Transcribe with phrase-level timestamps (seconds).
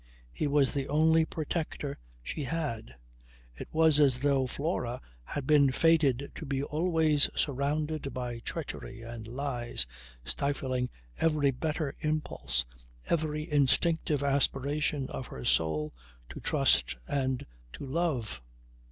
[0.33, 2.95] He was the only protector she had.
[3.55, 9.27] It was as though Flora had been fated to be always surrounded by treachery and
[9.27, 9.85] lies
[10.25, 12.65] stifling every better impulse,
[13.11, 15.93] every instinctive aspiration of her soul
[16.29, 18.41] to trust and to love.